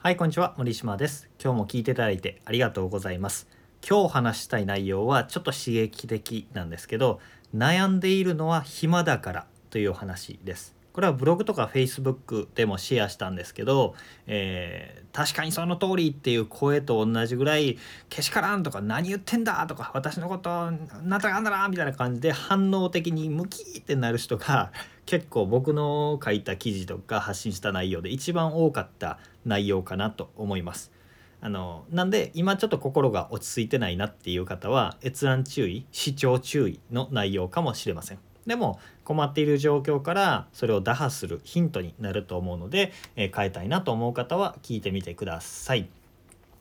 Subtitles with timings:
[0.00, 0.54] はい、こんにちは。
[0.56, 1.28] 森島です。
[1.42, 3.48] 今日も聞いていただいてありがとうございます。
[3.84, 7.18] 今日話したい内容はちょっと刺激的なんですけど、
[7.52, 10.77] 悩んでいるのは暇だからというお話です。
[10.98, 13.94] これはブログとか Facebook でもシェアしたんですけど、
[14.26, 17.78] えー確かにその通りっていう声と同じぐらい
[18.08, 24.70] けしからんとか何言ってんだとか私のことなんだかんだなみたいな感じで反応的にムキーってなる人が
[25.06, 30.92] 結構僕の書いた記事とか発信した内容で一番多かった内容かなと思います。
[31.40, 38.27] あのなんで今ちょっと心が落ち着いてないなっていう方は閲覧注意視聴注意の内容かもしれません。
[38.48, 45.88] でも困っている状況からそれを打破するヒントになると思うので、えー変えたいなと思う方は聞いてみてください。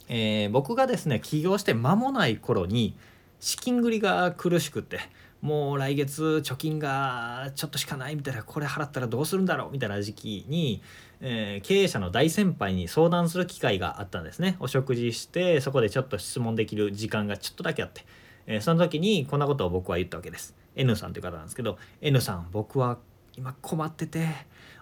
[0.10, 2.96] えー僕がですね起業して間もない頃に
[3.40, 5.00] 資金繰りが苦しくて
[5.42, 10.82] もう来月貯金がちょっとしかないみたいなこれ払ったらどうするんだろうみたいな時期に、
[11.22, 18.06] えー経営者の大先輩に相談する機会があったんですねお食事してそこでちょっと質問できる時間がちょっとだけあって、
[18.48, 22.98] えーその時にこんなことを僕は言ったわけです N さんという方なんですけど N さん僕は
[23.36, 24.28] 今困ってて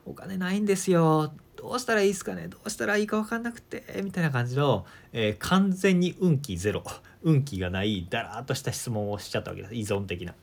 [0.05, 1.33] お金ないんですよ。
[1.55, 2.47] どうしたらいいですかね？
[2.47, 6.83] どうしたらいいか分かんなくてみたいな感じの、えー完全に運気ゼロ。
[7.23, 9.73] 運気がないだらーっとした質問をしちゃったわけです。
[9.73, 10.35] 依存的な。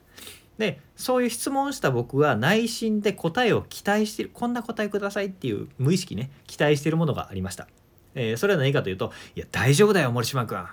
[0.59, 7.69] でそういう質問した僕は内心で答えを期待してるこんな答えくださいっていう無意識ね期待してるものがありました、
[8.15, 10.65] えーそれは何かというと「いや大丈夫だよ森島君。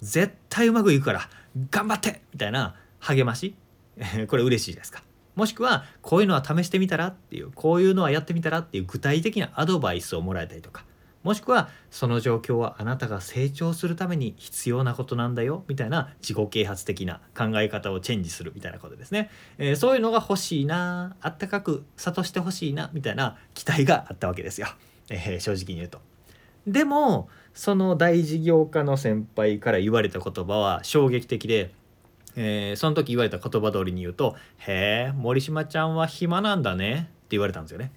[0.00, 1.28] 絶対うまくいくから
[1.70, 3.54] 頑張って!」みたいな励まし。
[4.28, 5.02] これ嬉しいですか。
[5.34, 10.84] もしくはこういうのは試してみたらっていうこういうのはやってみたらっていう具体的なアドバイスをもらえたりとか。
[11.24, 24.68] もしくはその状況はあなたが成長するために必要なことなんだよみたいな自己啓発的な考え方をチェンジするみたいなことですね、えーそういうのが欲しいなあったかく諭してほしいなみたいな期待があったわけですよ、
[25.10, 26.00] えー正直に言うと。
[26.66, 31.72] でもその大事業家の先輩から言われた言葉は衝撃的で
[32.36, 37.92] えーその時言われた言葉通りに言うと「へえ森島ちゃんは暇なんだね」って言われたんですよね。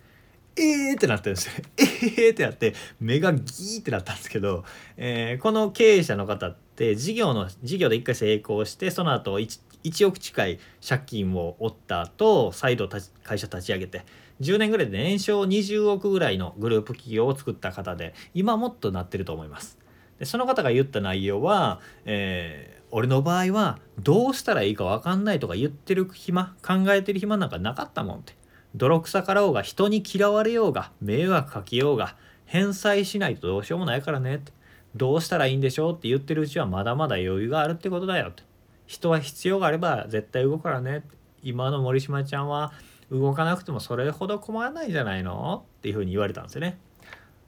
[0.58, 1.54] えーってなってるんですよ。
[1.78, 4.66] えーってなって目がギーってなったんですけど、
[4.98, 14.04] えーこの経営者の方って事業の事業で一回成功してその後 1, 1億近い借金を負った後再度会社立ち上げて
[14.42, 19.78] 10年ぐらいで年商20億ぐらいのグループ企業を作った方で今もっとなってると思います。
[20.20, 28.36] でその方が言った内容は、えー俺の場合はどうしたらいいか分かんないとか言ってる暇考えてる暇なんかなかったもんって。
[28.76, 32.16] 泥臭かろうが人に嫌われようが迷惑かけようが
[32.46, 34.52] 返済しないとどうしようもないからねって。
[34.96, 38.44] どうしたらいいんでしょうって言ってるうちはまだまだ余裕があるってことだよって。
[38.88, 41.16] 人は必要があれば絶対動くからねって。
[41.44, 42.74] 今の森島ちゃんは
[43.10, 46.78] 動かなくてもそれほど困らないんじゃないのっていうふうに言われたんですよね。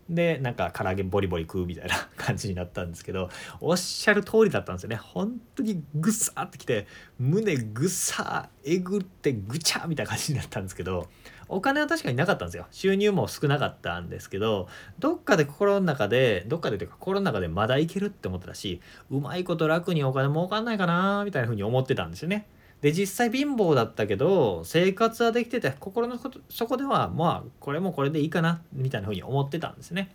[0.09, 3.29] でなんか唐揚げボリボリ食うみたいな感じになったんですけど
[3.61, 6.87] おっしゃる通りだったんですよね本当にぐさーってきて
[7.19, 11.07] 胸ぐさーえぐってぐちゃーみたいな感じになったんですけど
[11.47, 14.67] お金は確かになかったんですよ収入も少なかったんですけど
[14.99, 22.47] どっかで心の中でどっかでというか心の中でまだいけるって思ってたしうまいこと楽にお金儲かんないかなみたいな風に思ってたんですよね。
[22.83, 30.13] で実際貧乏だったけど生活はできてて心のことそこではまあこれもこれでいいかなみたいな風に思ってたんですね。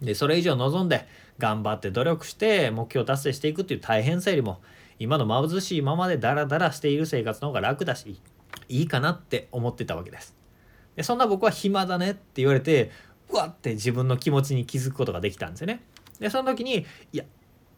[0.00, 1.06] でそれ以上望んで
[1.38, 4.62] 頑張って努力して目標達成していくっていう大変さよりも
[4.98, 8.18] 今の貧しいままでダラダラしている生活の方が楽だし
[8.70, 10.34] いいかなって思ってたわけです。
[10.96, 12.90] でそんな僕は暇だねって言われて
[13.28, 15.82] うわって自分の気持ちに気づくことができたんですよね。
[16.18, 17.24] でその時にいや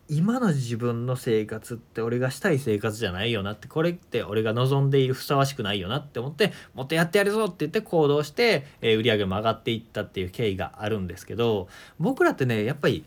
[0.09, 13.05] 今の自分の生活って俺がしたい生活じゃないよなってこれって俺が望んでいるふさわしくないよなって思ってもっとやってやるぞって言って行動して、えー売り上げも上がっていったっていう経緯があるんですけど僕らってねやっぱり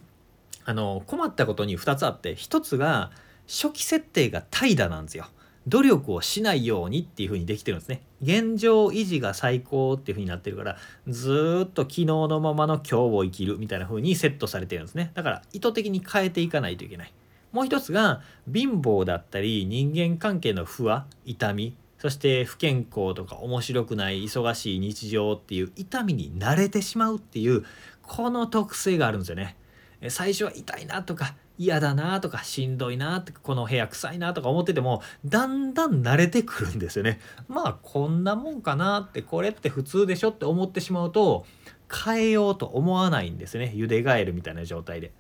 [0.66, 3.12] あの困ったことに2つあって1つが
[3.48, 5.28] 初期設定が怠惰なんですよ。
[5.68, 8.02] 努力をしないようにっていう風にできてるんですね。
[8.22, 15.12] 現状維持が最高っていう風になってるからずっと昨日のままの今日を生きるみたいな風にセットされてるんですね。
[15.14, 17.14] だから意図的に変えていかないといけない。
[17.52, 18.22] もう一つが
[18.52, 27.66] 貧乏だったり人間関係の不和痛みそして不健康とか面白くない忙しい日常っていう痛みに慣れてしまうっていう
[28.04, 29.56] この特性があるんですよね。
[30.10, 37.20] 最初は痛いなとか嫌だなとかしんどいなとかこの部屋臭いなとか思っててもだんだん慣れてくるんですよね。
[37.50, 41.46] まあこんなもんかなってこれって普通でしょって思ってしまうと
[41.92, 45.12] 変えようと思わないんですね茹でガエルみたいな状態で。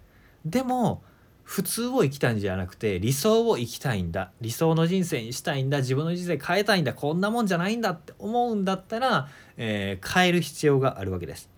[0.46, 1.04] でも
[1.44, 11.50] 普通を生きたんじゃなくて理想を生きたいんだ理想の人生にしたいんだ自分の人生変えたいんだこんなもんじゃないんだって思うんだったら、えー変える必要があるわけです。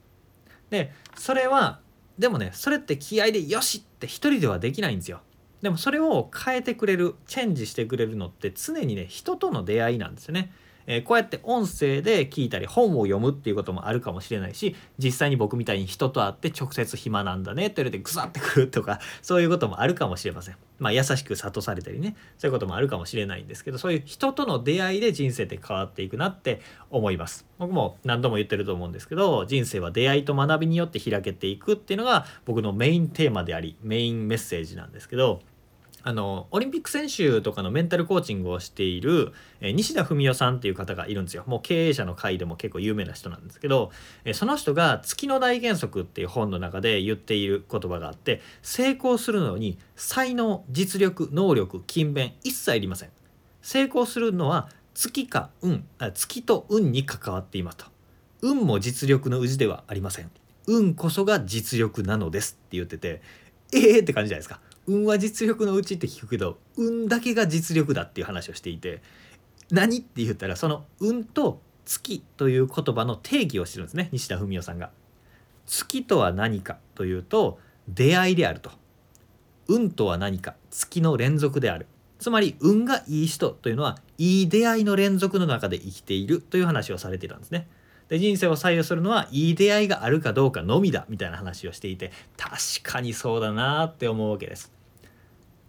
[0.70, 1.80] でそれは
[2.20, 5.22] でもねそれって気合でよしって一人ではできないんですよ。
[5.62, 10.52] でもそれを変えてくれるチェンジしてくれるのって常にね人との出会いなんですよね。
[10.88, 20.56] えー、こうやって音声で聞いたり本を読むっていうこともあるかもしれないし実際に僕みたいに人と会って直接暇なんだねって言われてグサってくるとか そういうこともあるかもしれません。
[20.80, 27.46] まあ優しく諭されたりねそういうこともあるかもしれないんですけどそういう人との出会いで人生って変わっていくなって思います。
[27.58, 35.42] 僕も何度も言ってると思うんですけど人生は出会いと学びによって開けていくっていうのが僕のメインテーマでありメインメッセージなんですけど
[36.02, 41.44] あのオリンピック選手とかのメンタルコーチングをしている、え西田文夫さんっていう方がいるんですよ。
[41.46, 43.92] もう経営者の会でも結構有名な人なんですけど、
[44.24, 53.10] えその人が「月の大原則」っていう本の中で言っている言葉があって成功するのに才能実力能力勤勉一切いりません。
[53.62, 57.86] 成功するのは月か運あ月と運に関わっていますと。
[58.42, 60.32] 運も実力の氏ではありません。
[60.66, 63.22] 運こそが実力なのですって言ってて
[63.74, 64.62] ええー、って感じじゃないですか。
[64.90, 69.04] 運は実力のうちって聞くけど運だけが実力だっていう話をしていて
[69.72, 74.90] 何って言ったらその運と月という言葉の定義をしてるんですね西田文夫さんが。
[75.68, 78.72] 月とは何かというと出会いであると。
[79.68, 81.86] 運とは何か月の連続である。
[82.18, 87.68] つまり運がいい人というのはいい出会いの連続の中で生きているという話をされていたんですね。
[88.08, 94.79] で人生を左右するのはいい出会いがあるかどうかのみだみたいな話をしていて確かにそうだなって思うわけです。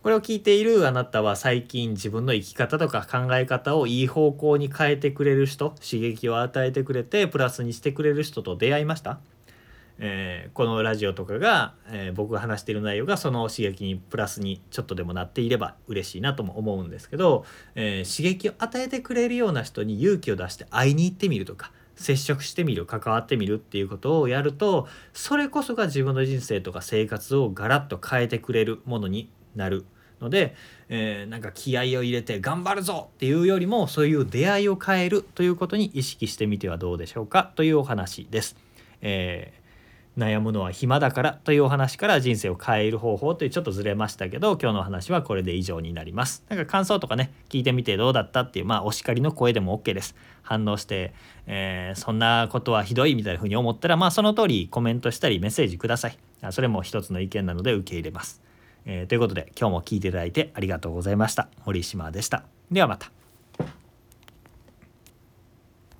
[0.03, 9.19] これを聞いているあなたは最近自分の生き方とか考え方をいい方向に変えてくれる人刺激を与えてくれてプラスにしてくれる人と出会いました、
[9.99, 17.45] えー、このラジオとかが、えー、僕が話している内容がその刺激にプラスにちょっとでもなっていれば嬉しいなとも思うんですけど、
[17.75, 29.85] えー、刺激を与えてくれるような人に勇気を出して会いに行ってみるとか接触してみる関わってみるっていうことをやるとそれこそが自分の人生とか生活をガラッと変えてくれるものになる
[30.21, 30.55] ので、
[30.89, 38.57] えー、なんか気合を入れて頑張るぞっていうよりもそういう出会いを変えるということに意識してみてはどうでしょうかというお話です。
[39.01, 39.61] えー
[40.19, 46.45] 悩むのは暇だからというお話から人生を変える方法というちょっとずれましたけど今日の話はこれで以上になります。
[46.49, 50.15] なんか感想とかね聞いてみてどうだったっていうまあお叱りの声でも OK です。
[50.43, 51.15] 反応して、
[51.47, 56.19] えー、そんなことはひどいみたいな風に思ったらまあその通りコメントしたりメッセージください。
[56.51, 58.43] それも一つの意見なので受け入れます。
[58.87, 61.49] えー、ということで今日も聞いていただいてありがとうございました。
[61.65, 62.45] 森島でした。
[62.71, 63.20] ではまた。